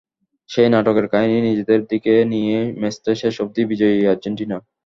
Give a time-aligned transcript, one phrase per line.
[0.49, 4.57] সেই নাটকের কাহিনি নিজেদের দিকে নিয়েই ম্যাচটায় শেষ অবধি বিজয়ী আর্জেন্টিনা।